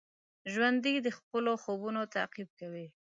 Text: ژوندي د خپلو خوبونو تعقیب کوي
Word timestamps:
ژوندي 0.51 0.95
د 1.01 1.07
خپلو 1.17 1.51
خوبونو 1.63 2.01
تعقیب 2.15 2.49
کوي 2.59 2.87